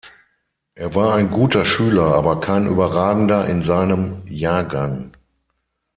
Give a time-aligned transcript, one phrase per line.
[0.73, 5.11] Er war ein guter Schüler, aber kein überragender in seinem Jahrgang.